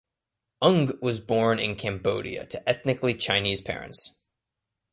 Ung 0.63 0.89
was 0.99 1.19
born 1.19 1.59
in 1.59 1.75
Cambodia 1.75 2.47
to 2.47 2.59
ethnically 2.67 3.13
Chinese 3.13 3.61
parents. 3.61 4.23